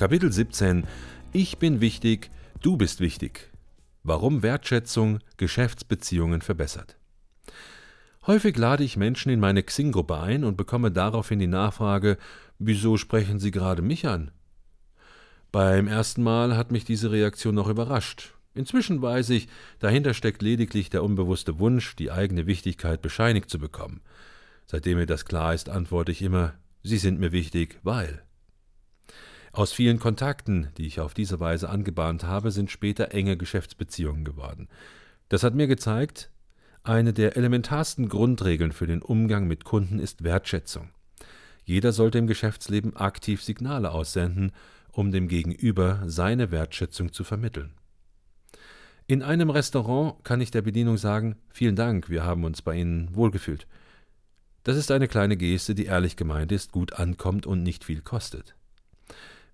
Kapitel 0.00 0.32
17 0.32 0.84
Ich 1.30 1.58
bin 1.58 1.82
wichtig, 1.82 2.30
du 2.62 2.78
bist 2.78 3.00
wichtig. 3.00 3.50
Warum 4.02 4.42
Wertschätzung 4.42 5.18
Geschäftsbeziehungen 5.36 6.40
verbessert. 6.40 6.96
Häufig 8.26 8.56
lade 8.56 8.82
ich 8.82 8.96
Menschen 8.96 9.30
in 9.30 9.40
meine 9.40 9.62
Xing-Gruppe 9.62 10.18
ein 10.18 10.44
und 10.44 10.56
bekomme 10.56 10.90
daraufhin 10.90 11.38
die 11.38 11.46
Nachfrage, 11.46 12.16
wieso 12.58 12.96
sprechen 12.96 13.40
Sie 13.40 13.50
gerade 13.50 13.82
mich 13.82 14.08
an? 14.08 14.30
Beim 15.52 15.86
ersten 15.86 16.22
Mal 16.22 16.56
hat 16.56 16.72
mich 16.72 16.86
diese 16.86 17.10
Reaktion 17.10 17.54
noch 17.54 17.68
überrascht. 17.68 18.32
Inzwischen 18.54 19.02
weiß 19.02 19.28
ich, 19.28 19.48
dahinter 19.80 20.14
steckt 20.14 20.40
lediglich 20.40 20.88
der 20.88 21.04
unbewusste 21.04 21.58
Wunsch, 21.58 21.94
die 21.94 22.10
eigene 22.10 22.46
Wichtigkeit 22.46 23.02
bescheinigt 23.02 23.50
zu 23.50 23.58
bekommen. 23.58 24.00
Seitdem 24.64 24.96
mir 24.96 25.04
das 25.04 25.26
klar 25.26 25.52
ist, 25.52 25.68
antworte 25.68 26.10
ich 26.10 26.22
immer, 26.22 26.54
Sie 26.82 26.96
sind 26.96 27.20
mir 27.20 27.32
wichtig, 27.32 27.78
weil. 27.82 28.22
Aus 29.52 29.72
vielen 29.72 29.98
Kontakten, 29.98 30.68
die 30.78 30.86
ich 30.86 31.00
auf 31.00 31.12
diese 31.12 31.40
Weise 31.40 31.68
angebahnt 31.68 32.24
habe, 32.24 32.52
sind 32.52 32.70
später 32.70 33.12
enge 33.12 33.36
Geschäftsbeziehungen 33.36 34.24
geworden. 34.24 34.68
Das 35.28 35.42
hat 35.42 35.54
mir 35.54 35.66
gezeigt, 35.66 36.30
eine 36.84 37.12
der 37.12 37.36
elementarsten 37.36 38.08
Grundregeln 38.08 38.72
für 38.72 38.86
den 38.86 39.02
Umgang 39.02 39.48
mit 39.48 39.64
Kunden 39.64 39.98
ist 39.98 40.22
Wertschätzung. 40.22 40.90
Jeder 41.64 41.92
sollte 41.92 42.18
im 42.18 42.26
Geschäftsleben 42.26 42.96
aktiv 42.96 43.42
Signale 43.42 43.90
aussenden, 43.90 44.52
um 44.92 45.10
dem 45.10 45.28
Gegenüber 45.28 46.02
seine 46.06 46.50
Wertschätzung 46.50 47.12
zu 47.12 47.24
vermitteln. 47.24 47.74
In 49.08 49.22
einem 49.22 49.50
Restaurant 49.50 50.24
kann 50.24 50.40
ich 50.40 50.52
der 50.52 50.62
Bedienung 50.62 50.96
sagen, 50.96 51.36
vielen 51.48 51.74
Dank, 51.74 52.08
wir 52.08 52.24
haben 52.24 52.44
uns 52.44 52.62
bei 52.62 52.76
Ihnen 52.76 53.14
wohlgefühlt. 53.14 53.66
Das 54.62 54.76
ist 54.76 54.92
eine 54.92 55.08
kleine 55.08 55.36
Geste, 55.36 55.74
die 55.74 55.86
ehrlich 55.86 56.16
gemeint 56.16 56.52
ist, 56.52 56.70
gut 56.70 56.92
ankommt 56.92 57.46
und 57.46 57.64
nicht 57.64 57.84
viel 57.84 58.02
kostet. 58.02 58.54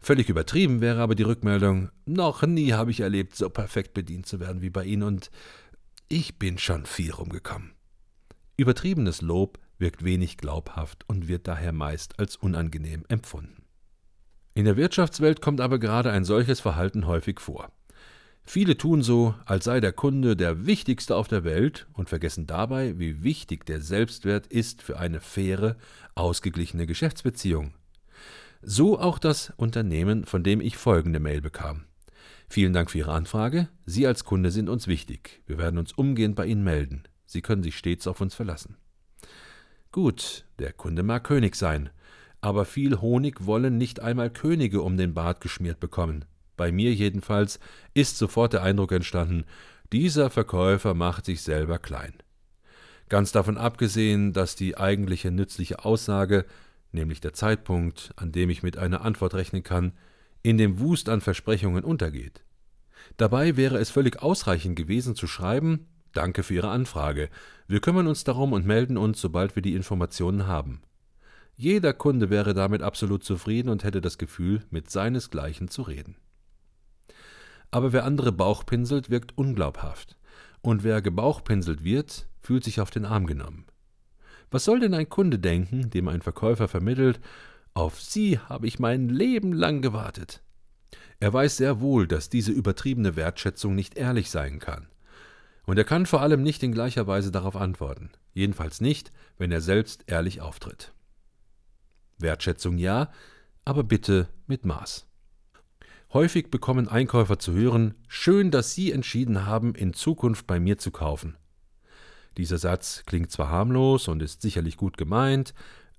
Völlig 0.00 0.28
übertrieben 0.28 0.80
wäre 0.80 1.00
aber 1.00 1.14
die 1.14 1.24
Rückmeldung, 1.24 1.90
noch 2.04 2.42
nie 2.42 2.72
habe 2.72 2.90
ich 2.90 3.00
erlebt, 3.00 3.34
so 3.34 3.50
perfekt 3.50 3.94
bedient 3.94 4.26
zu 4.26 4.40
werden 4.40 4.62
wie 4.62 4.70
bei 4.70 4.84
Ihnen 4.84 5.02
und 5.02 5.30
ich 6.08 6.38
bin 6.38 6.58
schon 6.58 6.86
viel 6.86 7.10
rumgekommen. 7.10 7.72
Übertriebenes 8.56 9.22
Lob 9.22 9.58
wirkt 9.78 10.04
wenig 10.04 10.38
glaubhaft 10.38 11.04
und 11.08 11.28
wird 11.28 11.48
daher 11.48 11.72
meist 11.72 12.18
als 12.18 12.36
unangenehm 12.36 13.04
empfunden. 13.08 13.64
In 14.54 14.64
der 14.64 14.76
Wirtschaftswelt 14.76 15.42
kommt 15.42 15.60
aber 15.60 15.78
gerade 15.78 16.10
ein 16.10 16.24
solches 16.24 16.60
Verhalten 16.60 17.06
häufig 17.06 17.40
vor. 17.40 17.70
Viele 18.42 18.78
tun 18.78 19.02
so, 19.02 19.34
als 19.44 19.64
sei 19.64 19.80
der 19.80 19.92
Kunde 19.92 20.36
der 20.36 20.66
wichtigste 20.66 21.16
auf 21.16 21.26
der 21.26 21.42
Welt 21.42 21.88
und 21.92 22.08
vergessen 22.08 22.46
dabei, 22.46 22.98
wie 22.98 23.24
wichtig 23.24 23.66
der 23.66 23.80
Selbstwert 23.80 24.46
ist 24.46 24.82
für 24.82 24.98
eine 24.98 25.20
faire, 25.20 25.76
ausgeglichene 26.14 26.86
Geschäftsbeziehung. 26.86 27.74
So 28.62 28.98
auch 28.98 29.18
das 29.18 29.52
Unternehmen, 29.56 30.24
von 30.24 30.42
dem 30.42 30.60
ich 30.60 30.76
folgende 30.76 31.20
Mail 31.20 31.40
bekam. 31.40 31.84
Vielen 32.48 32.72
Dank 32.72 32.90
für 32.90 32.98
Ihre 32.98 33.12
Anfrage. 33.12 33.68
Sie 33.84 34.06
als 34.06 34.24
Kunde 34.24 34.50
sind 34.50 34.68
uns 34.68 34.86
wichtig. 34.86 35.42
Wir 35.46 35.58
werden 35.58 35.78
uns 35.78 35.92
umgehend 35.92 36.36
bei 36.36 36.46
Ihnen 36.46 36.64
melden. 36.64 37.02
Sie 37.26 37.42
können 37.42 37.62
sich 37.62 37.76
stets 37.76 38.06
auf 38.06 38.20
uns 38.20 38.34
verlassen. 38.34 38.76
Gut, 39.92 40.44
der 40.58 40.72
Kunde 40.72 41.02
mag 41.02 41.24
König 41.24 41.56
sein, 41.56 41.90
aber 42.40 42.64
viel 42.64 43.00
Honig 43.00 43.46
wollen 43.46 43.78
nicht 43.78 44.00
einmal 44.00 44.30
Könige 44.30 44.82
um 44.82 44.96
den 44.96 45.14
Bart 45.14 45.40
geschmiert 45.40 45.80
bekommen. 45.80 46.24
Bei 46.56 46.70
mir 46.70 46.92
jedenfalls 46.94 47.58
ist 47.94 48.18
sofort 48.18 48.52
der 48.52 48.62
Eindruck 48.62 48.92
entstanden, 48.92 49.44
dieser 49.92 50.30
Verkäufer 50.30 50.94
macht 50.94 51.24
sich 51.24 51.42
selber 51.42 51.78
klein. 51.78 52.14
Ganz 53.08 53.32
davon 53.32 53.56
abgesehen, 53.56 54.32
dass 54.32 54.56
die 54.56 54.76
eigentliche 54.76 55.30
nützliche 55.30 55.84
Aussage 55.84 56.44
nämlich 56.96 57.20
der 57.20 57.32
Zeitpunkt, 57.32 58.12
an 58.16 58.32
dem 58.32 58.50
ich 58.50 58.64
mit 58.64 58.76
einer 58.76 59.02
Antwort 59.02 59.34
rechnen 59.34 59.62
kann, 59.62 59.92
in 60.42 60.58
dem 60.58 60.80
Wust 60.80 61.08
an 61.08 61.20
Versprechungen 61.20 61.84
untergeht. 61.84 62.44
Dabei 63.16 63.56
wäre 63.56 63.78
es 63.78 63.90
völlig 63.90 64.20
ausreichend 64.20 64.74
gewesen 64.74 65.14
zu 65.14 65.28
schreiben 65.28 65.86
Danke 66.16 66.42
für 66.42 66.54
Ihre 66.54 66.70
Anfrage. 66.70 67.28
Wir 67.68 67.80
kümmern 67.80 68.06
uns 68.06 68.24
darum 68.24 68.54
und 68.54 68.64
melden 68.64 68.96
uns, 68.96 69.20
sobald 69.20 69.54
wir 69.54 69.62
die 69.62 69.74
Informationen 69.74 70.46
haben. 70.46 70.80
Jeder 71.56 71.92
Kunde 71.92 72.30
wäre 72.30 72.54
damit 72.54 72.80
absolut 72.80 73.22
zufrieden 73.22 73.68
und 73.68 73.84
hätte 73.84 74.00
das 74.00 74.16
Gefühl, 74.16 74.62
mit 74.70 74.90
seinesgleichen 74.90 75.68
zu 75.68 75.82
reden. 75.82 76.16
Aber 77.70 77.92
wer 77.92 78.04
andere 78.04 78.32
Bauchpinselt, 78.32 79.10
wirkt 79.10 79.36
unglaubhaft. 79.36 80.16
Und 80.62 80.84
wer 80.84 81.02
gebauchpinselt 81.02 81.84
wird, 81.84 82.26
fühlt 82.40 82.64
sich 82.64 82.80
auf 82.80 82.90
den 82.90 83.04
Arm 83.04 83.26
genommen. 83.26 83.66
Was 84.50 84.64
soll 84.64 84.80
denn 84.80 84.94
ein 84.94 85.08
Kunde 85.08 85.38
denken, 85.38 85.90
dem 85.90 86.08
ein 86.08 86.22
Verkäufer 86.22 86.68
vermittelt, 86.68 87.20
auf 87.74 88.00
Sie 88.00 88.38
habe 88.38 88.66
ich 88.66 88.78
mein 88.78 89.08
Leben 89.08 89.52
lang 89.52 89.82
gewartet? 89.82 90.42
Er 91.18 91.32
weiß 91.32 91.56
sehr 91.56 91.80
wohl, 91.80 92.06
dass 92.06 92.28
diese 92.28 92.52
übertriebene 92.52 93.16
Wertschätzung 93.16 93.74
nicht 93.74 93.96
ehrlich 93.96 94.30
sein 94.30 94.58
kann. 94.58 94.88
Und 95.64 95.78
er 95.78 95.84
kann 95.84 96.06
vor 96.06 96.22
allem 96.22 96.42
nicht 96.42 96.62
in 96.62 96.72
gleicher 96.72 97.06
Weise 97.06 97.32
darauf 97.32 97.56
antworten, 97.56 98.10
jedenfalls 98.32 98.80
nicht, 98.80 99.12
wenn 99.36 99.50
er 99.50 99.60
selbst 99.60 100.04
ehrlich 100.06 100.40
auftritt. 100.40 100.92
Wertschätzung 102.18 102.78
ja, 102.78 103.10
aber 103.64 103.82
bitte 103.82 104.28
mit 104.46 104.64
Maß. 104.64 105.06
Häufig 106.12 106.50
bekommen 106.50 106.88
Einkäufer 106.88 107.38
zu 107.38 107.52
hören, 107.52 107.94
schön, 108.06 108.50
dass 108.50 108.74
Sie 108.74 108.92
entschieden 108.92 109.44
haben, 109.44 109.74
in 109.74 109.92
Zukunft 109.92 110.46
bei 110.46 110.60
mir 110.60 110.78
zu 110.78 110.92
kaufen. 110.92 111.36
Dieser 112.36 112.58
Satz 112.58 113.02
klingt 113.06 113.30
zwar 113.30 113.50
harmlos 113.50 114.08
und 114.08 114.22
ist 114.22 114.42
sicherlich 114.42 114.76
gut 114.76 114.96
gemeint, 114.96 115.54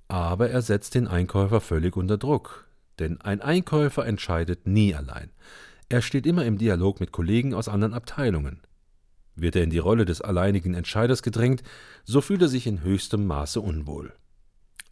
aber 0.08 0.50
er 0.50 0.62
setzt 0.62 0.96
den 0.96 1.08
Einkäufer 1.08 1.62
völlig 1.62 1.96
unter 1.98 2.18
Druck. 2.18 2.68
Denn 3.00 3.22
ein 3.22 3.42
Einkäufer 3.42 4.06
entscheidet 4.06 4.68
nie 4.68 4.96
allein. 4.96 5.30
Er 5.90 6.02
steht 6.02 6.26
immer 6.26 6.46
im 6.46 6.58
Dialog 6.58 7.00
mit 7.00 7.12
Kollegen 7.12 7.54
aus 7.54 7.68
anderen 7.68 7.94
Abteilungen. 7.94 8.62
Wird 9.36 9.56
er 9.56 9.64
in 9.64 9.70
die 9.70 9.78
Rolle 9.78 10.06
des 10.06 10.22
alleinigen 10.22 10.74
Entscheiders 10.74 11.22
gedrängt, 11.22 11.64
so 12.06 12.22
fühlt 12.22 12.42
er 12.42 12.48
sich 12.48 12.66
in 12.68 12.82
höchstem 12.82 13.28
Maße 13.28 13.62
unwohl. 13.62 14.14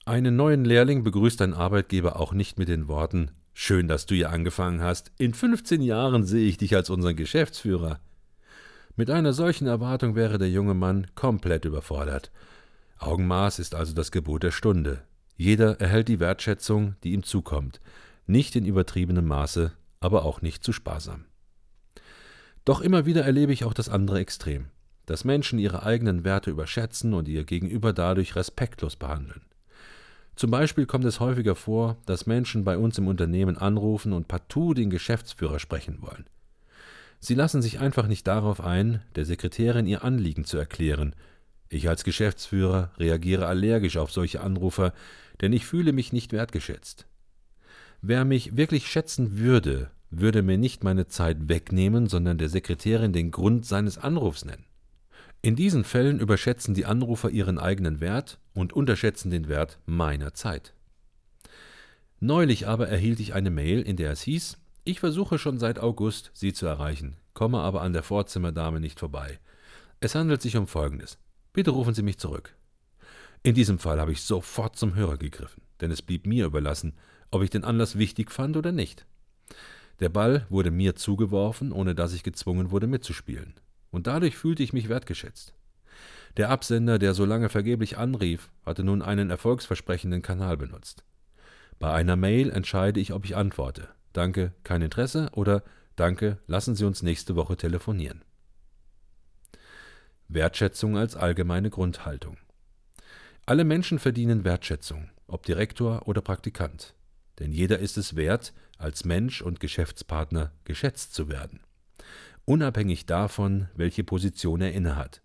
Einen 0.06 0.36
neuen 0.36 0.66
Lehrling 0.66 1.04
begrüßt 1.04 1.42
ein 1.42 1.54
Arbeitgeber 1.54 2.20
auch 2.20 2.32
nicht 2.34 2.60
mit 2.60 2.70
den 2.70 2.88
Worten 2.88 3.32
Schön, 3.58 3.88
dass 3.88 4.06
du 4.06 4.16
hier 4.16 4.32
angefangen 4.32 4.82
hast. 4.82 5.14
In 5.18 5.34
15 5.34 5.82
Jahren 5.82 6.26
sehe 6.26 6.46
ich 6.46 6.58
dich 6.58 6.76
als 6.76 6.90
unseren 6.90 7.16
Geschäftsführer. 7.16 8.02
Mit 8.98 9.10
einer 9.10 9.34
solchen 9.34 9.68
Erwartung 9.68 10.16
wäre 10.16 10.38
der 10.38 10.50
junge 10.50 10.74
Mann 10.74 11.08
komplett 11.16 11.66
überfordert. 11.66 12.32
Augenmaß 12.98 13.60
ist 13.60 13.76
also 13.76 13.94
das 13.94 14.12
Gebot 14.12 14.44
der 14.44 14.52
Stunde. 14.52 15.02
Jeder 15.36 15.82
erhält 15.82 16.08
die 16.08 16.22
Wertschätzung, 16.22 16.96
die 17.04 17.12
ihm 17.12 17.24
zukommt, 17.24 17.82
nicht 18.26 18.56
in 18.56 18.66
übertriebenem 18.66 19.26
Maße, 19.28 19.74
aber 20.00 20.24
auch 20.24 20.42
nicht 20.42 20.64
zu 20.64 20.72
sparsam. 20.72 21.26
Doch 22.64 22.80
immer 22.80 23.06
wieder 23.06 23.26
erlebe 23.26 23.52
ich 23.52 23.66
auch 23.66 23.74
das 23.74 23.90
andere 23.90 24.20
Extrem, 24.20 24.68
dass 25.06 25.26
Menschen 25.26 25.60
ihre 25.60 25.84
eigenen 25.84 26.24
Werte 26.24 26.50
überschätzen 26.50 27.14
und 27.14 27.28
ihr 27.28 27.44
Gegenüber 27.44 27.92
dadurch 27.92 28.38
respektlos 28.38 28.96
behandeln. 28.96 29.42
Zum 30.38 30.52
Beispiel 30.52 30.86
kommt 30.86 31.06
es 31.06 31.20
häufiger 31.20 31.56
vor, 31.56 31.98
dass 32.06 32.28
Menschen 32.28 32.64
bei 32.64 32.78
uns 32.78 32.98
im 32.98 33.08
Unternehmen 33.08 33.58
anrufen 33.58 34.14
und 34.14 34.28
partout 34.30 34.74
den 34.74 34.90
Geschäftsführer 34.90 35.60
sprechen 35.60 36.02
wollen. 36.02 36.26
Sie 37.26 37.34
lassen 37.34 37.64
sich 37.64 37.80
einfach 37.80 38.06
nicht 38.06 38.28
darauf 38.28 38.62
ein, 38.62 39.02
der 39.16 39.26
Sekretärin 39.26 39.88
ihr 39.88 40.04
Anliegen 40.04 40.46
zu 40.46 40.60
erklären. 40.60 41.16
Ich 41.70 41.90
als 41.90 42.04
Geschäftsführer 42.04 42.92
reagiere 43.00 43.48
allergisch 43.48 43.98
auf 43.98 44.12
solche 44.12 44.42
Anrufer, 44.42 44.94
denn 45.42 45.52
ich 45.52 45.66
fühle 45.66 45.92
mich 45.92 46.14
nicht 46.14 46.34
wertgeschätzt. 46.34 47.08
Wer 48.04 48.26
mich 48.26 48.58
wirklich 48.58 48.86
schätzen 48.86 49.40
würde, 49.40 49.90
würde 50.12 50.44
mir 50.44 50.60
nicht 50.60 50.84
meine 50.84 51.08
Zeit 51.08 51.50
wegnehmen, 51.50 52.06
sondern 52.06 52.38
der 52.38 52.50
Sekretärin 52.50 53.12
den 53.12 53.32
Grund 53.32 53.66
seines 53.66 53.98
Anrufs 53.98 54.46
nennen. 54.46 54.68
In 55.42 55.56
diesen 55.56 55.84
Fällen 55.84 56.20
überschätzen 56.20 56.76
die 56.76 56.86
Anrufer 56.86 57.32
ihren 57.32 57.58
eigenen 57.58 58.02
Wert 58.02 58.38
und 58.54 58.72
unterschätzen 58.72 59.32
den 59.32 59.48
Wert 59.48 59.80
meiner 59.88 60.36
Zeit. 60.36 60.76
Neulich 62.20 62.68
aber 62.68 62.88
erhielt 62.88 63.20
ich 63.20 63.34
eine 63.34 63.50
Mail, 63.50 63.82
in 63.82 63.96
der 63.96 64.12
es 64.12 64.22
hieß, 64.22 64.60
ich 64.86 65.00
versuche 65.00 65.40
schon 65.40 65.58
seit 65.58 65.80
August, 65.80 66.30
Sie 66.34 66.54
zu 66.54 66.68
erreichen, 66.68 67.18
komme 67.34 67.60
aber 67.60 67.82
an 67.82 67.92
der 67.92 68.04
Vorzimmerdame 68.04 68.80
nicht 68.80 69.00
vorbei. 69.00 69.40
Es 70.00 70.14
handelt 70.14 70.42
sich 70.42 70.56
um 70.56 70.68
Folgendes. 70.68 71.18
Bitte 71.54 71.72
rufen 71.72 71.96
Sie 71.96 72.04
mich 72.04 72.20
zurück. 72.20 72.56
In 73.42 73.56
diesem 73.56 73.80
Fall 73.80 74.00
habe 74.00 74.12
ich 74.12 74.22
sofort 74.22 74.76
zum 74.76 74.94
Hörer 74.94 75.18
gegriffen, 75.18 75.64
denn 75.82 75.90
es 75.90 76.04
blieb 76.04 76.28
mir 76.28 76.46
überlassen, 76.46 76.94
ob 77.32 77.42
ich 77.42 77.50
den 77.50 77.64
Anlass 77.64 77.98
wichtig 77.98 78.32
fand 78.32 78.58
oder 78.58 78.72
nicht. 78.72 79.06
Der 80.00 80.10
Ball 80.10 80.46
wurde 80.50 80.72
mir 80.72 80.96
zugeworfen, 80.96 81.72
ohne 81.72 81.96
dass 81.96 82.14
ich 82.14 82.24
gezwungen 82.24 82.70
wurde 82.70 82.88
mitzuspielen. 82.88 83.56
Und 83.90 84.08
dadurch 84.08 84.38
fühlte 84.38 84.62
ich 84.62 84.74
mich 84.74 84.88
wertgeschätzt. 84.88 85.54
Der 86.38 86.50
Absender, 86.50 87.00
der 87.00 87.14
so 87.14 87.26
lange 87.26 87.50
vergeblich 87.50 87.98
anrief, 87.98 88.52
hatte 88.66 88.84
nun 88.84 89.02
einen 89.02 89.30
erfolgsversprechenden 89.30 90.22
Kanal 90.22 90.58
benutzt. 90.58 91.04
Bei 91.80 91.92
einer 91.92 92.16
Mail 92.18 92.52
entscheide 92.52 93.00
ich, 93.00 93.14
ob 93.14 93.26
ich 93.26 93.36
antworte. 93.36 93.88
Danke, 94.16 94.54
kein 94.64 94.82
Interesse 94.82 95.30
oder 95.34 95.62
Danke, 95.98 96.38
lassen 96.48 96.74
Sie 96.74 96.86
uns 96.86 97.04
nächste 97.04 97.36
Woche 97.36 97.58
telefonieren. 97.58 98.24
Wertschätzung 100.30 100.98
als 100.98 101.18
allgemeine 101.18 101.70
Grundhaltung. 101.70 102.38
Alle 103.46 103.66
Menschen 103.66 104.00
verdienen 104.00 104.46
Wertschätzung, 104.46 105.10
ob 105.28 105.46
Direktor 105.46 106.08
oder 106.08 106.22
Praktikant. 106.22 106.96
denn 107.40 107.52
jeder 107.52 107.80
ist 107.80 107.98
es 107.98 108.16
wert, 108.16 108.54
als 108.78 109.04
Mensch 109.04 109.42
und 109.42 109.60
Geschäftspartner 109.60 110.54
geschätzt 110.64 111.14
zu 111.14 111.28
werden, 111.28 111.60
unabhängig 112.46 113.06
davon, 113.06 113.68
welche 113.76 114.06
Position 114.06 114.62
er 114.62 114.72
innehat. 114.72 115.22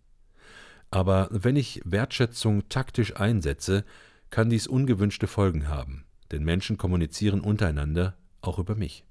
Aber 0.90 1.28
wenn 1.30 1.54
ich 1.54 1.80
Wertschätzung 1.84 2.68
taktisch 2.68 3.14
einsetze, 3.14 3.84
kann 4.30 4.50
dies 4.50 4.66
ungewünschte 4.66 5.28
Folgen 5.28 5.68
haben, 5.68 6.04
denn 6.32 6.42
Menschen 6.42 6.76
kommunizieren 6.76 7.40
untereinander 7.40 8.16
auch 8.42 8.58
über 8.58 8.74
mich. 8.74 9.04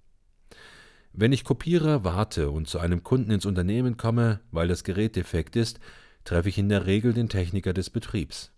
Wenn 1.13 1.31
ich 1.31 1.43
Kopierer 1.43 2.03
warte 2.03 2.51
und 2.51 2.67
zu 2.67 2.79
einem 2.79 3.03
Kunden 3.03 3.31
ins 3.31 3.45
Unternehmen 3.45 3.97
komme, 3.97 4.41
weil 4.51 4.67
das 4.67 4.83
Gerät 4.83 5.15
defekt 5.15 5.55
ist, 5.55 5.79
treffe 6.23 6.49
ich 6.49 6.57
in 6.57 6.69
der 6.69 6.85
Regel 6.85 7.13
den 7.13 7.29
Techniker 7.29 7.73
des 7.73 7.89
Betriebs. 7.89 8.51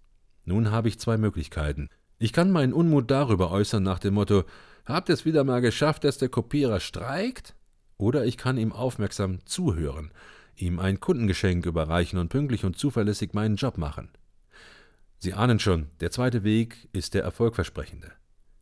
Nun 0.44 0.71
habe 0.71 0.88
ich 0.88 1.00
zwei 1.00 1.18
Möglichkeiten. 1.18 1.88
Ich 2.19 2.33
kann 2.33 2.51
meinen 2.51 2.73
Unmut 2.73 3.09
darüber 3.09 3.51
äußern 3.51 3.83
nach 3.83 4.00
dem 4.00 4.15
Motto 4.15 4.44
Habt 4.85 5.09
ihr 5.09 5.13
es 5.13 5.25
wieder 5.25 5.44
mal 5.44 5.62
geschafft, 5.62 6.03
dass 6.03 6.18
der 6.18 6.29
Kopierer 6.29 6.79
streikt? 6.79 7.56
Oder 7.97 8.25
ich 8.25 8.38
kann 8.38 8.57
ihm 8.57 8.73
aufmerksam 8.73 9.45
zuhören, 9.45 10.12
ihm 10.56 10.79
ein 10.79 11.00
Kundengeschenk 11.00 11.65
überreichen 11.65 12.18
und 12.18 12.29
pünktlich 12.29 12.65
und 12.65 12.77
zuverlässig 12.77 13.33
meinen 13.33 13.57
Job 13.57 13.77
machen. 13.77 14.09
Sie 15.19 15.33
ahnen 15.33 15.59
schon, 15.59 15.88
der 16.00 16.09
zweite 16.09 16.44
Weg 16.44 16.89
ist 16.94 17.13
der 17.13 17.23
erfolgversprechende. 17.23 18.12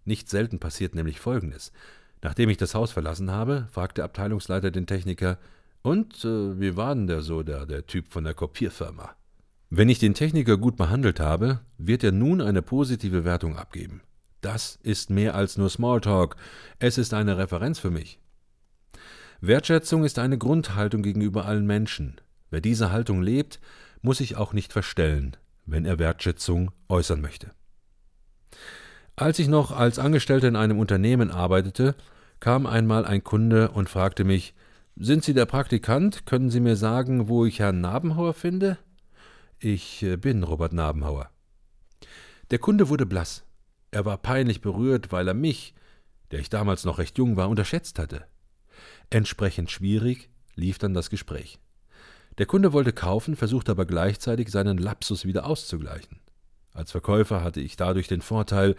Nicht 0.04 0.30
selten 0.30 0.60
passiert 0.60 0.94
nämlich 0.94 1.20
Folgendes. 1.20 1.72
Nachdem 2.22 2.50
ich 2.50 2.58
das 2.58 2.76
Haus 2.76 2.92
verlassen 2.92 3.32
habe, 3.32 3.68
fragt 3.72 3.98
der 3.98 4.06
Abteilungsleiter 4.06 4.72
den 4.72 4.88
Techniker, 4.88 5.38
und 5.82 6.26
äh, 6.26 6.60
wie 6.60 6.76
war 6.76 6.94
denn 6.94 7.08
der 7.08 7.22
so, 7.22 7.42
der, 7.42 7.66
der 7.66 7.88
Typ 7.88 8.10
von 8.10 8.26
der 8.26 8.34
Kopierfirma? 8.34 9.16
Wenn 9.70 9.88
ich 9.88 10.00
den 10.00 10.14
Techniker 10.14 10.58
gut 10.58 10.76
behandelt 10.76 11.20
habe, 11.20 11.62
wird 11.78 12.04
er 12.04 12.12
nun 12.12 12.42
eine 12.42 12.62
positive 12.62 13.24
Wertung 13.24 13.56
abgeben. 13.56 14.02
Das 14.42 14.80
ist 14.84 15.10
mehr 15.10 15.36
als 15.36 15.58
nur 15.58 15.70
Smalltalk, 15.70 16.36
es 16.80 16.98
ist 16.98 17.14
eine 17.14 17.38
Referenz 17.38 17.80
für 17.80 17.92
mich. 17.92 18.20
Wertschätzung 19.42 20.04
ist 20.04 20.20
eine 20.20 20.38
Grundhaltung 20.38 21.02
gegenüber 21.02 21.46
allen 21.46 21.66
Menschen. 21.66 22.20
Wer 22.50 22.62
diese 22.62 22.92
Haltung 22.92 23.22
lebt, 23.22 23.60
muss 24.02 24.18
sich 24.18 24.36
auch 24.36 24.54
nicht 24.54 24.74
verstellen, 24.74 25.38
wenn 25.66 25.86
er 25.86 26.00
Wertschätzung 26.00 26.72
äußern 26.90 27.22
möchte. 27.22 27.52
Als 29.20 29.38
ich 29.38 29.50
noch 29.50 29.72
als 29.72 30.00
Angestellter 30.00 30.48
in 30.48 30.56
einem 30.56 30.80
Unternehmen 30.80 31.30
arbeitete, 31.30 31.94
kam 32.40 32.66
einmal 32.66 33.04
ein 33.04 33.22
Kunde 33.22 33.70
und 33.72 33.90
fragte 33.90 34.24
mich 34.24 34.54
Sind 34.96 35.26
Sie 35.26 35.34
der 35.34 35.46
Praktikant? 35.46 36.26
Können 36.26 36.50
Sie 36.50 36.62
mir 36.62 36.78
sagen, 36.78 37.28
wo 37.28 37.46
ich 37.46 37.60
Herrn 37.60 37.82
Nabenhauer 37.82 38.34
finde? 38.34 38.78
Ich 39.60 40.04
äh, 40.04 40.16
bin 40.16 40.44
Robert 40.44 40.72
Nabenhauer. 40.72 41.30
Der 42.50 42.60
Kunde 42.60 42.88
wurde 42.88 43.06
blass. 43.06 43.44
Er 43.92 44.06
war 44.06 44.18
peinlich 44.20 44.62
berührt, 44.62 45.12
weil 45.12 45.28
er 45.28 45.34
mich, 45.34 45.74
der 46.32 46.40
ich 46.40 46.50
damals 46.50 46.86
noch 46.86 46.98
recht 46.98 47.18
jung 47.18 47.36
war, 47.36 47.50
unterschätzt 47.50 48.00
hatte. 48.00 48.24
Entsprechend 49.10 49.70
schwierig 49.70 50.30
lief 50.56 50.78
dann 50.78 50.94
das 50.94 51.10
Gespräch. 51.10 51.60
Der 52.38 52.46
Kunde 52.46 52.72
wollte 52.72 52.94
kaufen, 52.94 53.36
versuchte 53.36 53.74
aber 53.74 53.86
gleichzeitig 53.86 54.50
seinen 54.50 54.78
Lapsus 54.78 55.26
wieder 55.26 55.46
auszugleichen. 55.46 56.22
Als 56.74 56.92
Verkäufer 56.92 57.44
hatte 57.44 57.60
ich 57.60 57.76
dadurch 57.76 58.08
den 58.08 58.22
Vorteil, 58.22 58.78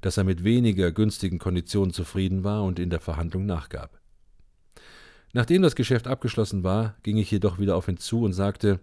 dass 0.00 0.16
er 0.16 0.24
mit 0.24 0.44
weniger 0.44 0.92
günstigen 0.92 1.38
Konditionen 1.38 1.92
zufrieden 1.92 2.44
war 2.44 2.64
und 2.64 2.78
in 2.78 2.90
der 2.90 3.00
Verhandlung 3.00 3.46
nachgab. 3.46 4.00
Nachdem 5.32 5.62
das 5.62 5.76
Geschäft 5.76 6.06
abgeschlossen 6.08 6.64
war, 6.64 6.96
ging 7.02 7.16
ich 7.16 7.30
jedoch 7.30 7.58
wieder 7.58 7.76
auf 7.76 7.88
ihn 7.88 7.98
zu 7.98 8.22
und 8.22 8.32
sagte, 8.32 8.80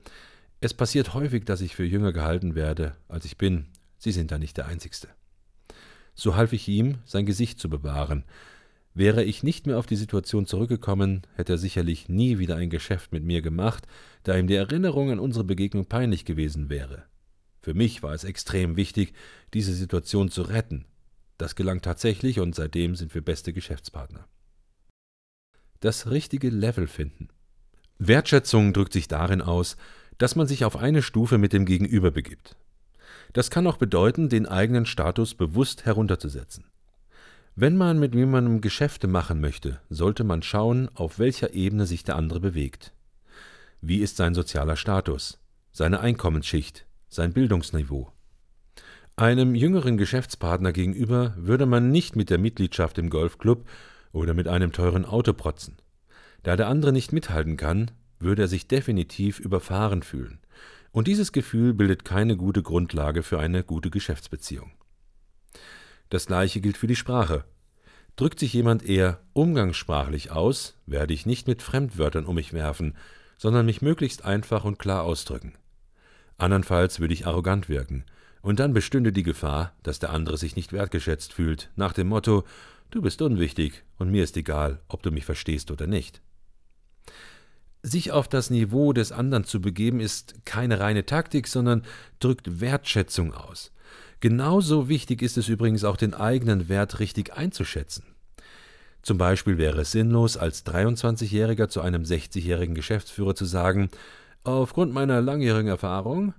es 0.62 0.74
passiert 0.74 1.14
häufig, 1.14 1.46
dass 1.46 1.62
ich 1.62 1.76
für 1.76 1.84
jünger 1.84 2.14
gehalten 2.14 2.56
werde, 2.56 2.96
als 3.08 3.26
ich 3.26 3.38
bin. 3.38 3.66
Sie 3.98 4.12
sind 4.12 4.32
da 4.32 4.38
nicht 4.38 4.58
der 4.58 4.68
Einzigste. 4.68 5.10
So 6.16 6.36
half 6.36 6.54
ich 6.54 6.68
ihm, 6.68 7.00
sein 7.06 7.26
Gesicht 7.26 7.60
zu 7.60 7.70
bewahren. 7.70 8.24
Wäre 8.94 9.24
ich 9.24 9.44
nicht 9.44 9.68
mehr 9.68 9.78
auf 9.78 9.86
die 9.86 9.96
Situation 9.96 10.48
zurückgekommen, 10.48 11.22
hätte 11.36 11.54
er 11.54 11.58
sicherlich 11.60 12.10
nie 12.10 12.40
wieder 12.40 12.56
ein 12.56 12.72
Geschäft 12.72 13.12
mit 13.12 13.24
mir 13.24 13.44
gemacht, 13.44 13.86
da 14.24 14.36
ihm 14.36 14.48
die 14.48 14.56
Erinnerung 14.56 15.12
an 15.12 15.20
unsere 15.20 15.44
Begegnung 15.44 15.86
peinlich 15.86 16.26
gewesen 16.26 16.70
wäre. 16.70 17.04
Für 17.62 17.76
mich 17.76 18.02
war 18.02 18.14
es 18.14 18.24
extrem 18.24 18.76
wichtig, 18.78 19.14
diese 19.54 19.74
Situation 19.74 20.30
zu 20.30 20.42
retten, 20.42 20.86
das 21.38 21.56
gelang 21.56 21.82
tatsächlich 21.82 22.40
und 22.40 22.56
seitdem 22.56 22.96
sind 22.96 23.14
wir 23.14 23.22
beste 23.22 23.54
Geschäftspartner. 23.54 24.28
Das 25.80 26.10
richtige 26.10 26.50
Level 26.50 26.88
finden. 26.88 27.30
Wertschätzung 28.00 28.74
drückt 28.74 28.94
sich 28.94 29.08
darin 29.08 29.42
aus, 29.42 29.78
dass 30.18 30.36
man 30.36 30.48
sich 30.48 30.66
auf 30.66 30.76
eine 30.76 31.02
Stufe 31.02 31.38
mit 31.38 31.54
dem 31.54 31.66
Gegenüber 31.66 32.12
begibt. 32.12 32.58
Das 33.34 33.52
kann 33.52 33.68
auch 33.68 33.78
bedeuten, 33.78 34.30
den 34.30 34.48
eigenen 34.48 34.86
Status 34.86 35.36
bewusst 35.36 35.86
herunterzusetzen. 35.86 36.66
Wenn 37.56 37.76
man 37.76 38.00
mit 38.00 38.14
jemandem 38.14 38.62
Geschäfte 38.62 39.08
machen 39.08 39.40
möchte, 39.42 39.80
sollte 39.90 40.24
man 40.24 40.44
schauen, 40.44 40.90
auf 40.94 41.20
welcher 41.20 41.54
Ebene 41.54 41.86
sich 41.86 42.04
der 42.04 42.16
andere 42.16 42.40
bewegt. 42.40 42.94
Wie 43.82 44.00
ist 44.00 44.18
sein 44.18 44.34
sozialer 44.34 44.76
Status, 44.76 45.40
seine 45.72 46.00
Einkommensschicht, 46.00 46.86
sein 47.10 47.34
Bildungsniveau? 47.34 48.12
Einem 49.20 49.56
jüngeren 49.56 49.98
Geschäftspartner 49.98 50.72
gegenüber 50.72 51.34
würde 51.38 51.66
man 51.66 51.90
nicht 51.90 52.16
mit 52.16 52.30
der 52.30 52.38
Mitgliedschaft 52.38 53.00
im 53.00 53.10
Golfclub 53.10 53.68
oder 54.12 54.36
mit 54.36 54.48
einem 54.48 54.72
teuren 54.72 55.06
Auto 55.06 55.34
protzen. 55.34 55.78
Da 56.44 56.56
der 56.56 56.68
andere 56.68 56.94
nicht 56.94 57.14
mithalten 57.14 57.58
kann, 57.58 57.90
würde 58.20 58.44
er 58.44 58.48
sich 58.48 58.68
definitiv 58.68 59.40
überfahren 59.40 60.04
fühlen. 60.04 60.38
Und 60.92 61.08
dieses 61.08 61.32
Gefühl 61.32 61.74
bildet 61.74 62.06
keine 62.06 62.38
gute 62.38 62.62
Grundlage 62.62 63.24
für 63.24 63.40
eine 63.40 63.64
gute 63.64 63.90
Geschäftsbeziehung. 63.90 64.70
Das 66.12 66.28
gleiche 66.28 66.62
gilt 66.62 66.78
für 66.78 66.86
die 66.86 66.96
Sprache. 66.96 67.44
Drückt 68.18 68.38
sich 68.38 68.54
jemand 68.54 68.88
eher 68.88 69.20
umgangssprachlich 69.34 70.30
aus, 70.30 70.78
werde 70.86 71.16
ich 71.16 71.26
nicht 71.26 71.48
mit 71.48 71.64
Fremdwörtern 71.64 72.28
um 72.28 72.36
mich 72.36 72.54
werfen, 72.54 72.96
sondern 73.40 73.66
mich 73.66 73.82
möglichst 73.82 74.26
einfach 74.26 74.64
und 74.64 74.78
klar 74.78 75.02
ausdrücken. 75.02 75.54
Andernfalls 76.38 77.00
würde 77.00 77.16
ich 77.16 77.26
arrogant 77.26 77.68
wirken 77.68 78.06
und 78.48 78.62
dann 78.62 78.72
bestünde 78.72 79.12
die 79.12 79.24
Gefahr, 79.24 79.74
dass 79.84 80.00
der 80.00 80.12
andere 80.12 80.38
sich 80.38 80.56
nicht 80.56 80.72
wertgeschätzt 80.72 81.34
fühlt, 81.34 81.70
nach 81.76 81.92
dem 81.92 82.08
Motto 82.08 82.46
Du 82.90 83.02
bist 83.02 83.22
unwichtig 83.22 83.84
und 83.98 84.10
mir 84.10 84.24
ist 84.24 84.38
egal, 84.38 84.80
ob 84.88 85.04
du 85.04 85.12
mich 85.12 85.26
verstehst 85.26 85.70
oder 85.70 85.86
nicht. 85.86 86.22
Sich 87.84 88.14
auf 88.14 88.30
das 88.30 88.50
Niveau 88.50 88.94
des 88.94 89.12
anderen 89.12 89.44
zu 89.44 89.60
begeben, 89.60 90.00
ist 90.00 90.46
keine 90.46 90.80
reine 90.80 91.06
Taktik, 91.06 91.50
sondern 91.50 91.84
drückt 92.22 92.62
Wertschätzung 92.62 93.34
aus. 93.34 93.74
Genauso 94.22 94.88
wichtig 94.88 95.22
ist 95.22 95.38
es 95.38 95.50
übrigens 95.50 95.84
auch, 95.84 95.98
den 95.98 96.14
eigenen 96.14 96.70
Wert 96.70 97.02
richtig 97.02 97.34
einzuschätzen. 97.34 98.06
Zum 99.02 99.18
Beispiel 99.18 99.58
wäre 99.58 99.82
es 99.82 99.92
sinnlos, 99.92 100.38
als 100.38 100.66
23-Jähriger 100.66 101.68
zu 101.68 101.82
einem 101.82 102.04
60-jährigen 102.04 102.76
Geschäftsführer 102.76 103.36
zu 103.36 103.44
sagen, 103.44 103.90
aufgrund 104.46 104.94
meiner 104.94 105.20
langjährigen 105.20 105.68
Erfahrung 105.68 106.34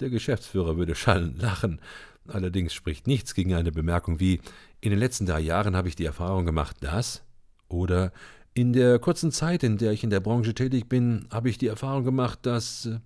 der 0.00 0.10
Geschäftsführer 0.10 0.76
würde 0.76 0.94
schallend 0.94 1.40
lachen. 1.40 1.80
Allerdings 2.26 2.74
spricht 2.74 3.06
nichts 3.06 3.34
gegen 3.34 3.54
eine 3.54 3.72
Bemerkung 3.72 4.20
wie 4.20 4.40
In 4.80 4.90
den 4.90 4.98
letzten 4.98 5.26
drei 5.26 5.40
Jahren 5.40 5.74
habe 5.76 5.88
ich 5.88 5.96
die 5.96 6.04
Erfahrung 6.04 6.44
gemacht, 6.46 6.76
dass 6.80 7.22
oder 7.68 8.12
in 8.54 8.72
der 8.72 8.98
kurzen 8.98 9.30
Zeit, 9.30 9.62
in 9.62 9.78
der 9.78 9.92
ich 9.92 10.04
in 10.04 10.10
der 10.10 10.20
Branche 10.20 10.54
tätig 10.54 10.88
bin, 10.88 11.26
habe 11.30 11.48
ich 11.48 11.58
die 11.58 11.68
Erfahrung 11.68 12.04
gemacht, 12.04 12.40
dass 12.42 12.86
äh, 12.86 12.98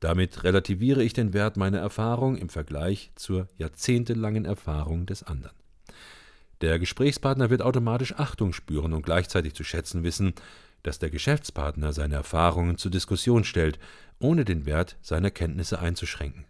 damit 0.00 0.44
relativiere 0.44 1.02
ich 1.02 1.12
den 1.12 1.32
Wert 1.32 1.56
meiner 1.56 1.78
Erfahrung 1.78 2.36
im 2.36 2.48
Vergleich 2.48 3.10
zur 3.16 3.48
jahrzehntelangen 3.58 4.44
Erfahrung 4.44 5.06
des 5.06 5.22
anderen. 5.22 5.56
Der 6.62 6.78
Gesprächspartner 6.78 7.50
wird 7.50 7.60
automatisch 7.62 8.14
Achtung 8.14 8.52
spüren 8.52 8.94
und 8.94 9.02
gleichzeitig 9.02 9.54
zu 9.54 9.62
schätzen 9.62 10.04
wissen, 10.04 10.34
dass 10.86 11.00
der 11.00 11.10
Geschäftspartner 11.10 11.92
seine 11.92 12.14
Erfahrungen 12.14 12.78
zur 12.78 12.92
Diskussion 12.92 13.42
stellt, 13.42 13.78
ohne 14.20 14.44
den 14.44 14.66
Wert 14.66 14.96
seiner 15.02 15.32
Kenntnisse 15.32 15.80
einzuschränken. 15.80 16.44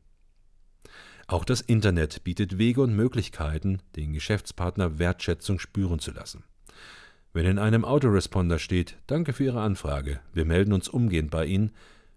Auch 1.26 1.44
das 1.44 1.62
Internet 1.62 2.22
bietet 2.22 2.58
Wege 2.58 2.82
und 2.82 2.94
Möglichkeiten, 2.94 3.80
den 3.96 4.12
Geschäftspartner 4.12 4.98
Wertschätzung 4.98 5.58
spüren 5.58 5.98
zu 5.98 6.12
lassen. 6.12 6.44
Wenn 7.32 7.46
in 7.46 7.58
einem 7.58 7.84
Autoresponder 7.84 8.58
steht, 8.58 8.96
danke 9.06 9.32
für 9.32 9.44
Ihre 9.44 9.62
Anfrage, 9.62 10.20
wir 10.34 10.44
melden 10.44 10.72
uns 10.72 10.88
umgehend 10.88 11.30
bei 11.30 11.46
Ihnen, 11.46 11.72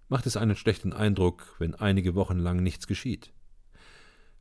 macht 0.10 0.26
es 0.26 0.38
einen 0.38 0.56
schlechten 0.56 0.92
Eindruck, 0.92 1.56
wenn 1.58 1.74
einige 1.74 2.16
Wochen 2.16 2.38
lang 2.38 2.62
nichts 2.62 2.86
geschieht. 2.86 3.32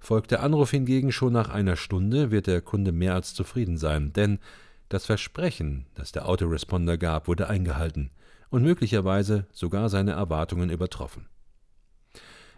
Folgt 0.01 0.33
der 0.33 0.43
Anruf 0.43 0.71
hingegen 0.71 1.13
schon 1.13 1.33
nach 1.33 1.49
einer 1.49 1.77
Stunde, 1.77 2.31
wird 2.31 2.47
der 2.49 2.61
Kunde 2.61 2.93
mehr 2.93 3.15
als 3.15 3.35
zufrieden 3.35 3.79
sein, 3.79 4.13
denn 4.13 4.39
das 4.88 5.07
Versprechen, 5.07 5.87
das 5.95 6.12
der 6.12 6.28
Autoresponder 6.28 6.97
gab, 6.97 7.28
wurde 7.28 7.49
eingehalten 7.49 8.11
und 8.50 8.62
möglicherweise 8.62 9.47
sogar 9.52 9.88
seine 9.88 10.12
Erwartungen 10.12 10.71
übertroffen. 10.71 11.28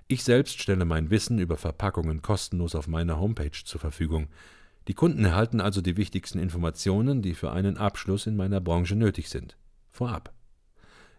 Ich 0.07 0.25
selbst 0.25 0.61
stelle 0.61 0.85
mein 0.85 1.11
Wissen 1.11 1.39
über 1.39 1.57
Verpackungen 1.57 2.23
kostenlos 2.23 2.75
auf 2.75 2.89
meiner 2.89 3.21
Homepage 3.21 3.65
zur 3.65 3.81
Verfügung. 3.81 4.29
Die 4.89 4.95
Kunden 4.95 5.25
erhalten 5.25 5.61
also 5.61 5.81
die 5.81 5.97
wichtigsten 5.97 6.39
Informationen, 6.39 7.23
die 7.23 7.35
für 7.35 7.53
einen 7.53 7.77
Abschluss 7.77 8.27
in 8.27 8.37
meiner 8.37 8.61
Branche 8.61 8.97
nötig 8.97 9.29
sind, 9.29 9.57
vorab. 9.91 10.33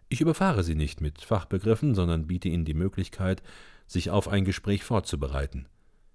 Ich 0.10 0.20
überfahre 0.20 0.64
sie 0.64 0.76
nicht 0.76 1.00
mit 1.00 1.22
Fachbegriffen, 1.22 1.96
sondern 1.96 2.28
biete 2.28 2.50
ihnen 2.50 2.66
die 2.66 2.74
Möglichkeit, 2.74 3.42
sich 3.88 4.10
auf 4.10 4.28
ein 4.28 4.44
Gespräch 4.44 4.84
vorzubereiten. 4.84 5.68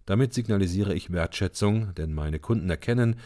Damit 0.05 0.35
signalisiere 0.35 0.95
ich 0.95 1.13
Wertschätzung, 1.13 1.95
denn 1.95 2.13
meine 2.13 2.39
Kunden 2.39 2.69
erkennen, 2.69 3.17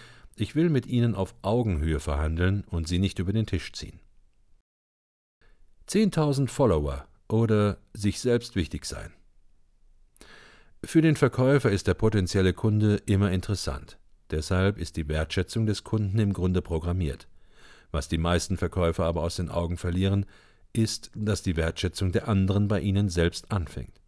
Ich 0.40 0.54
will 0.54 0.70
mit 0.70 0.86
ihnen 0.86 1.14
auf 1.14 1.34
Augenhöhe 1.42 2.00
verhandeln 2.00 2.64
und 2.70 2.88
sie 2.88 2.98
nicht 2.98 3.18
über 3.18 3.34
den 3.34 3.44
Tisch 3.44 3.74
ziehen. 3.74 4.00
10.000 5.86 6.48
Follower 6.48 7.06
oder 7.28 7.76
sich 7.92 8.20
selbst 8.20 8.56
wichtig 8.56 8.86
sein. 8.86 9.12
Für 10.82 11.02
den 11.02 11.16
Verkäufer 11.16 11.70
ist 11.70 11.88
der 11.88 11.92
potenzielle 11.92 12.54
Kunde 12.54 13.02
immer 13.04 13.30
interessant. 13.30 13.98
Deshalb 14.30 14.78
ist 14.78 14.96
die 14.96 15.08
Wertschätzung 15.08 15.66
des 15.66 15.84
Kunden 15.84 16.18
im 16.18 16.32
Grunde 16.32 16.62
programmiert. 16.62 17.28
Was 17.90 18.08
die 18.08 18.16
meisten 18.16 18.56
Verkäufer 18.56 19.04
aber 19.04 19.20
aus 19.20 19.36
den 19.36 19.50
Augen 19.50 19.76
verlieren, 19.76 20.24
ist, 20.72 21.10
dass 21.14 21.42
die 21.42 21.56
Wertschätzung 21.56 22.12
der 22.12 22.28
anderen 22.28 22.66
bei 22.66 22.80
ihnen 22.80 23.10
selbst 23.10 23.52
anfängt. 23.52 24.00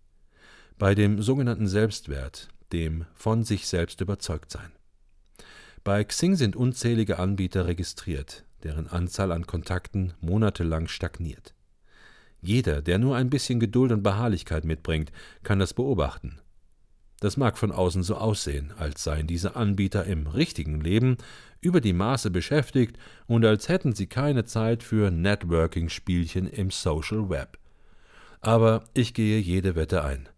Bei 0.79 0.95
dem 0.95 1.21
sogenannten 1.21 1.69
Selbstwert, 1.69 2.49
dem 2.73 3.05
von 3.13 3.45
sich 3.45 3.67
selbst 3.67 4.01
überzeugt 4.01 4.51
sein. 4.51 4.73
Bei 5.85 6.05
Xing 6.05 6.37
sind 6.37 6.55
unzählige 6.55 7.19
Anbieter 7.19 7.67
registriert, 7.67 8.45
deren 8.63 8.87
Anzahl 8.87 9.33
an 9.33 9.49
Kontakten 9.49 10.15
monatelang 10.21 10.87
stagniert. 10.87 11.55
Jeder, 12.41 12.83
der 12.83 12.99
nur 12.99 13.17
ein 13.17 13.31
bisschen 13.31 13.59
Geduld 13.59 13.91
und 13.91 14.05
Beharrlichkeit 14.05 14.65
mitbringt, 14.65 15.11
kann 15.43 15.59
das 15.59 15.75
beobachten. 15.75 16.39
Das 17.19 17.37
mag 17.37 17.59
von 17.59 17.73
außen 17.73 18.03
so 18.05 18.17
aussehen, 18.17 18.73
als 18.77 19.03
seien 19.03 19.27
diese 19.27 19.57
Anbieter 19.57 20.05
im 20.05 20.27
richtigen 20.29 20.81
Leben 20.81 21.17
über 21.61 21.81
die 21.81 21.93
Maße 21.93 22.31
beschäftigt 22.31 22.97
und 23.27 23.45
als 23.45 23.69
hätten 23.69 23.93
sie 23.93 24.07
keine 24.07 24.45
Zeit 24.45 24.85
für 24.85 25.11
Networking-Spielchen 25.11 26.49
im 26.49 26.71
Social 26.71 27.29
Web. 27.29 27.59
Aber 28.41 28.85
ich 28.95 29.15
gehe 29.15 29.39
jede 29.39 29.77
Wette 29.77 30.05
ein. 30.05 30.29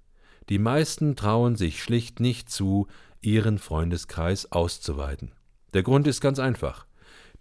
Die 0.50 0.58
meisten 0.58 1.16
trauen 1.16 1.56
sich 1.56 1.82
schlicht 1.82 2.20
nicht 2.20 2.50
zu, 2.50 2.86
ihren 3.24 3.58
Freundeskreis 3.58 4.52
auszuweiten. 4.52 5.32
Der 5.72 5.82
Grund 5.82 6.06
ist 6.06 6.20
ganz 6.20 6.38
einfach. 6.38 6.86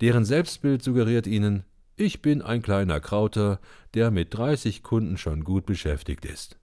Deren 0.01 0.25
Selbstbild 0.25 0.83
suggeriert 0.83 1.27
ihnen, 1.27 1.63
ich 1.95 2.21
bin 2.21 2.41
ein 2.41 2.61
kleiner 2.61 2.99
Krauter, 2.99 3.59
der 3.93 4.09
mit 4.09 4.33
30 4.33 4.81
Kunden 4.81 5.17
schon 5.17 5.43
gut 5.43 5.65
beschäftigt 5.65 6.25
ist. 6.25 6.57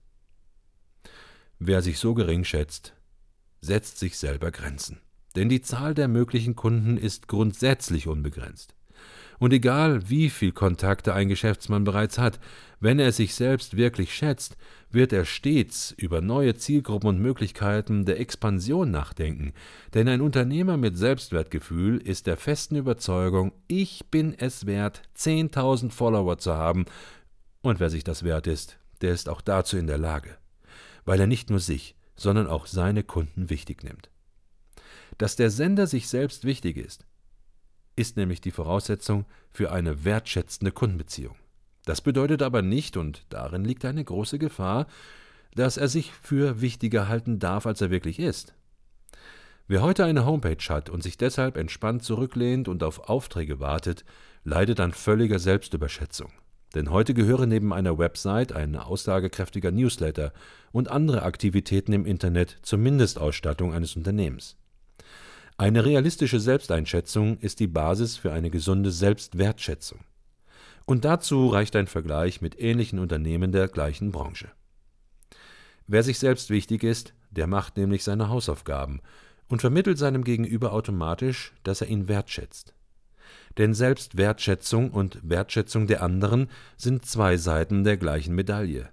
Wer 1.59 1.81
sich 1.81 1.99
so 1.99 2.13
gering 2.13 2.43
schätzt, 2.43 2.93
setzt 3.61 3.99
sich 3.99 4.17
selber 4.17 4.51
Grenzen. 4.51 4.99
Denn 5.35 5.47
die 5.47 5.61
Zahl 5.61 5.93
der 5.93 6.09
möglichen 6.09 6.55
Kunden 6.55 6.97
ist 6.97 7.27
grundsätzlich 7.27 8.07
unbegrenzt. 8.07 8.75
Und 9.39 9.53
egal, 9.53 10.07
wie 10.09 10.29
viel 10.29 10.51
Kontakte 10.51 11.15
ein 11.15 11.27
Geschäftsmann 11.27 11.83
bereits 11.83 12.19
hat, 12.19 12.39
wenn 12.79 12.99
er 12.99 13.11
sich 13.11 13.33
selbst 13.33 13.75
wirklich 13.75 14.13
schätzt, 14.13 14.55
wird 14.91 15.13
er 15.13 15.25
stets 15.25 15.91
über 15.97 16.21
neue 16.21 16.55
Zielgruppen 16.55 17.09
und 17.09 17.19
Möglichkeiten 17.19 18.05
der 18.05 18.19
Expansion 18.19 18.91
nachdenken. 18.91 19.53
Denn 19.93 20.07
ein 20.07 20.21
Unternehmer 20.21 20.77
mit 20.77 20.97
Selbstwertgefühl 20.97 21.97
ist 21.97 22.27
der 22.27 22.37
festen 22.37 22.75
Überzeugung, 22.75 23.51
ich 23.67 24.05
bin 24.11 24.35
es 24.37 24.65
wert, 24.65 25.01
10.000 25.17 25.91
Follower 25.91 26.37
zu 26.37 26.53
haben. 26.53 26.85
Und 27.61 27.79
wer 27.79 27.89
sich 27.89 28.03
das 28.03 28.23
wert 28.23 28.47
ist, 28.47 28.77
der 29.01 29.11
ist 29.11 29.29
auch 29.29 29.41
dazu 29.41 29.77
in 29.77 29.87
der 29.87 29.97
Lage. 29.97 30.37
Weil 31.05 31.19
er 31.19 31.27
nicht 31.27 31.49
nur 31.49 31.59
sich, 31.59 31.95
sondern 32.15 32.47
auch 32.47 32.67
seine 32.67 33.03
Kunden 33.03 33.49
wichtig 33.49 33.83
nimmt. 33.83 34.11
Dass 35.17 35.35
der 35.35 35.49
Sender 35.49 35.87
sich 35.87 36.07
selbst 36.07 36.45
wichtig 36.45 36.77
ist, 36.77 37.05
ist 38.01 38.17
nämlich 38.17 38.41
die 38.41 38.51
Voraussetzung 38.51 39.25
für 39.51 39.71
eine 39.71 40.03
wertschätzende 40.03 40.71
Kundenbeziehung. 40.71 41.35
Das 41.85 42.01
bedeutet 42.01 42.41
aber 42.41 42.61
nicht, 42.61 42.97
und 42.97 43.25
darin 43.29 43.63
liegt 43.63 43.85
eine 43.85 44.03
große 44.03 44.39
Gefahr, 44.39 44.87
dass 45.55 45.77
er 45.77 45.87
sich 45.87 46.11
für 46.11 46.61
wichtiger 46.61 47.07
halten 47.07 47.39
darf, 47.39 47.65
als 47.65 47.81
er 47.81 47.91
wirklich 47.91 48.19
ist. 48.19 48.53
Wer 49.67 49.81
heute 49.81 50.03
eine 50.03 50.25
Homepage 50.25 50.63
hat 50.69 50.89
und 50.89 51.01
sich 51.03 51.17
deshalb 51.17 51.55
entspannt 51.55 52.03
zurücklehnt 52.03 52.67
und 52.67 52.83
auf 52.83 53.09
Aufträge 53.09 53.59
wartet, 53.59 54.03
leidet 54.43 54.79
an 54.79 54.91
völliger 54.91 55.39
Selbstüberschätzung. 55.39 56.31
Denn 56.73 56.89
heute 56.89 57.13
gehören 57.13 57.49
neben 57.49 57.73
einer 57.73 57.97
Website 57.97 58.53
ein 58.53 58.75
aussagekräftiger 58.75 59.71
Newsletter 59.71 60.33
und 60.71 60.89
andere 60.89 61.23
Aktivitäten 61.23 61.93
im 61.93 62.05
Internet 62.05 62.57
zur 62.61 62.79
Mindestausstattung 62.79 63.73
eines 63.73 63.95
Unternehmens. 63.95 64.57
Eine 65.61 65.85
realistische 65.85 66.39
Selbsteinschätzung 66.39 67.37
ist 67.37 67.59
die 67.59 67.67
Basis 67.67 68.17
für 68.17 68.33
eine 68.33 68.49
gesunde 68.49 68.89
Selbstwertschätzung. 68.89 69.99
Und 70.87 71.05
dazu 71.05 71.49
reicht 71.49 71.75
ein 71.75 71.85
Vergleich 71.85 72.41
mit 72.41 72.59
ähnlichen 72.59 72.97
Unternehmen 72.97 73.51
der 73.51 73.67
gleichen 73.67 74.11
Branche. 74.11 74.49
Wer 75.85 76.01
sich 76.01 76.17
selbst 76.17 76.49
wichtig 76.49 76.83
ist, 76.83 77.13
der 77.29 77.45
macht 77.45 77.77
nämlich 77.77 78.03
seine 78.03 78.27
Hausaufgaben 78.27 79.01
und 79.49 79.61
vermittelt 79.61 79.99
seinem 79.99 80.23
Gegenüber 80.23 80.73
automatisch, 80.73 81.53
dass 81.61 81.81
er 81.81 81.89
ihn 81.89 82.07
wertschätzt. 82.07 82.73
Denn 83.59 83.75
Selbstwertschätzung 83.75 84.89
und 84.89 85.19
Wertschätzung 85.21 85.85
der 85.85 86.01
anderen 86.01 86.49
sind 86.75 87.05
zwei 87.05 87.37
Seiten 87.37 87.83
der 87.83 87.97
gleichen 87.97 88.33
Medaille. 88.33 88.89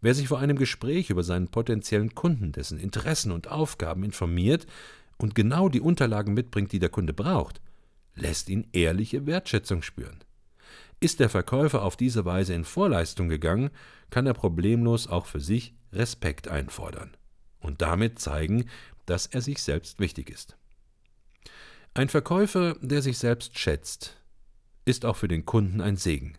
Wer 0.00 0.14
sich 0.14 0.28
vor 0.28 0.38
einem 0.38 0.58
Gespräch 0.58 1.10
über 1.10 1.24
seinen 1.24 1.48
potenziellen 1.48 2.14
Kunden, 2.14 2.52
dessen 2.52 2.78
Interessen 2.78 3.32
und 3.32 3.48
Aufgaben 3.48 4.04
informiert, 4.04 4.68
und 5.18 5.34
genau 5.34 5.68
die 5.68 5.80
Unterlagen 5.80 6.34
mitbringt, 6.34 6.72
die 6.72 6.78
der 6.78 6.88
Kunde 6.88 7.12
braucht, 7.12 7.60
lässt 8.14 8.48
ihn 8.48 8.68
ehrliche 8.72 9.26
Wertschätzung 9.26 9.82
spüren. 9.82 10.22
Ist 11.00 11.20
der 11.20 11.28
Verkäufer 11.28 11.82
auf 11.82 11.96
diese 11.96 12.24
Weise 12.24 12.54
in 12.54 12.64
Vorleistung 12.64 13.28
gegangen, 13.28 13.70
kann 14.10 14.26
er 14.26 14.34
problemlos 14.34 15.06
auch 15.06 15.26
für 15.26 15.40
sich 15.40 15.74
Respekt 15.92 16.48
einfordern 16.48 17.16
und 17.60 17.82
damit 17.82 18.18
zeigen, 18.18 18.68
dass 19.06 19.26
er 19.26 19.40
sich 19.40 19.62
selbst 19.62 20.00
wichtig 20.00 20.30
ist. 20.30 20.56
Ein 21.94 22.08
Verkäufer, 22.08 22.76
der 22.80 23.02
sich 23.02 23.18
selbst 23.18 23.58
schätzt, 23.58 24.16
ist 24.84 25.04
auch 25.04 25.16
für 25.16 25.28
den 25.28 25.46
Kunden 25.46 25.80
ein 25.80 25.96
Segen. 25.96 26.36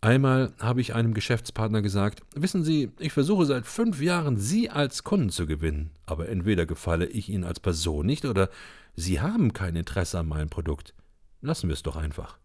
Einmal 0.00 0.52
habe 0.60 0.80
ich 0.80 0.94
einem 0.94 1.14
Geschäftspartner 1.14 1.82
gesagt, 1.82 2.20
wissen 2.34 2.62
Sie, 2.62 2.92
ich 2.98 3.12
versuche 3.12 3.46
seit 3.46 3.66
fünf 3.66 4.00
Jahren, 4.00 4.36
Sie 4.36 4.70
als 4.70 5.04
Kunden 5.04 5.30
zu 5.30 5.46
gewinnen, 5.46 5.90
aber 6.04 6.28
entweder 6.28 6.66
gefalle 6.66 7.06
ich 7.06 7.28
Ihnen 7.28 7.44
als 7.44 7.60
Person 7.60 8.06
nicht 8.06 8.24
oder 8.24 8.50
Sie 8.94 9.20
haben 9.20 9.52
kein 9.52 9.74
Interesse 9.74 10.18
an 10.18 10.28
meinem 10.28 10.50
Produkt. 10.50 10.94
Lassen 11.40 11.68
wir 11.68 11.74
es 11.74 11.82
doch 11.82 11.96
einfach. 11.96 12.38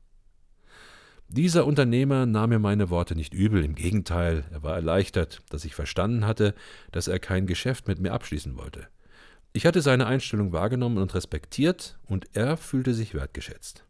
Dieser 1.27 1.65
Unternehmer 1.65 2.25
nahm 2.25 2.49
mir 2.49 2.59
meine 2.59 2.89
Worte 2.89 3.15
nicht 3.15 3.33
übel, 3.33 3.63
im 3.63 3.75
Gegenteil, 3.75 4.43
er 4.51 4.63
war 4.63 4.75
erleichtert, 4.75 5.41
dass 5.49 5.63
ich 5.63 5.75
verstanden 5.75 6.25
hatte, 6.25 6.53
dass 6.91 7.07
er 7.07 7.19
kein 7.19 7.47
Geschäft 7.47 7.87
mit 7.87 7.99
mir 7.99 8.11
abschließen 8.11 8.57
wollte. 8.57 8.87
Ich 9.53 9.65
hatte 9.65 9.81
seine 9.81 10.07
Einstellung 10.07 10.51
wahrgenommen 10.51 10.97
und 10.97 11.13
respektiert, 11.13 11.97
und 12.05 12.27
er 12.33 12.57
fühlte 12.57 12.93
sich 12.93 13.13
wertgeschätzt. 13.13 13.85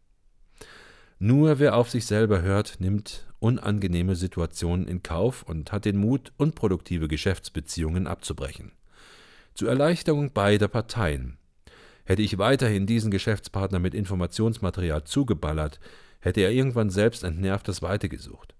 Nur 1.24 1.60
wer 1.60 1.76
auf 1.76 1.88
sich 1.88 2.04
selber 2.04 2.42
hört, 2.42 2.80
nimmt 2.80 3.28
unangenehme 3.38 4.16
Situationen 4.16 4.88
in 4.88 5.04
Kauf 5.04 5.44
und 5.44 5.70
hat 5.70 5.84
den 5.84 5.96
Mut, 5.96 6.32
unproduktive 6.36 7.06
Geschäftsbeziehungen 7.06 8.08
abzubrechen. 8.08 8.72
Zur 9.54 9.68
Erleichterung 9.68 10.32
beider 10.32 10.66
Parteien. 10.66 11.38
Hätte 12.04 12.22
ich 12.22 12.38
weiterhin 12.38 12.86
diesen 12.86 13.12
Geschäftspartner 13.12 13.78
mit 13.78 13.94
Informationsmaterial 13.94 15.04
zugeballert, 15.04 15.78
hätte 16.18 16.40
er 16.40 16.50
irgendwann 16.50 16.90
selbst 16.90 17.22
entnervt 17.22 17.68
das 17.68 17.82
Weite 17.82 18.08
gesucht. 18.08 18.56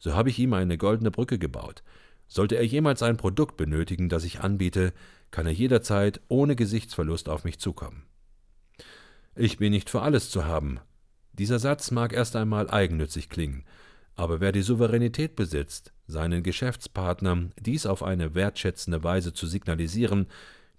So 0.00 0.12
habe 0.12 0.28
ich 0.28 0.40
ihm 0.40 0.54
eine 0.54 0.78
goldene 0.78 1.12
Brücke 1.12 1.38
gebaut. 1.38 1.84
Sollte 2.26 2.56
er 2.56 2.66
jemals 2.66 3.04
ein 3.04 3.16
Produkt 3.16 3.56
benötigen, 3.56 4.08
das 4.08 4.24
ich 4.24 4.40
anbiete, 4.40 4.92
kann 5.30 5.46
er 5.46 5.52
jederzeit 5.52 6.20
ohne 6.26 6.56
Gesichtsverlust 6.56 7.28
auf 7.28 7.44
mich 7.44 7.60
zukommen. 7.60 8.02
Ich 9.36 9.58
bin 9.58 9.70
nicht 9.70 9.88
für 9.88 10.02
alles 10.02 10.30
zu 10.30 10.46
haben, 10.46 10.80
dieser 11.32 11.58
Satz 11.58 11.90
mag 11.90 12.12
erst 12.12 12.36
einmal 12.36 12.70
eigennützig 12.70 13.28
klingen, 13.28 13.64
aber 14.16 14.40
wer 14.40 14.52
die 14.52 14.62
Souveränität 14.62 15.36
besitzt, 15.36 15.92
seinen 16.06 16.42
Geschäftspartnern 16.42 17.52
dies 17.58 17.86
auf 17.86 18.02
eine 18.02 18.34
wertschätzende 18.34 19.02
Weise 19.02 19.32
zu 19.32 19.46
signalisieren, 19.46 20.26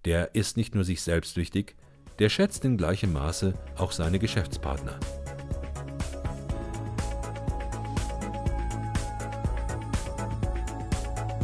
der 0.06 0.36
ist 0.36 0.58
nicht 0.58 0.76
nur 0.76 0.84
sich 0.84 1.02
selbst 1.02 1.38
wichtig, 1.38 1.76
der 2.20 2.30
schätzt 2.30 2.64
in 2.66 2.78
gleichem 2.78 3.14
Maße 3.14 3.56
auch 3.78 3.92
seine 3.92 4.20
Geschäftspartner. 4.20 5.00